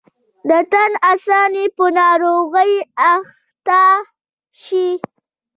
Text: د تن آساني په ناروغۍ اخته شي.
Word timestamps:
د 0.49 0.51
تن 0.71 0.91
آساني 1.13 1.65
په 1.75 1.85
ناروغۍ 1.97 2.73
اخته 3.13 3.81
شي. 4.63 4.87